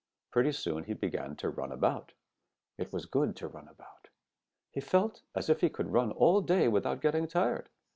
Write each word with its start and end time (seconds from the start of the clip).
Pretty 0.31 0.51
soon 0.51 0.85
he 0.85 0.95
began 0.95 1.35
to 1.35 1.49
run 1.51 1.71
about. 1.71 2.11
It 2.75 2.91
was 2.91 3.05
good 3.05 3.35
to 3.35 3.47
run 3.47 3.67
about. 3.67 4.07
He 4.71 4.79
felt 4.81 5.21
as 5.35 5.47
if 5.47 5.61
he 5.61 5.69
could 5.69 5.93
run 5.93 6.11
all 6.11 6.41
day 6.41 6.67
without 6.67 7.01
getting 7.01 7.27
tired. 7.27 7.69